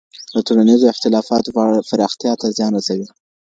د 0.33 0.35
ټولنيزو 0.47 0.91
اختلافاتو 0.93 1.49
پراختيا 1.89 2.33
ته 2.41 2.47
زیان 2.57 2.71
رسوي. 2.77 3.07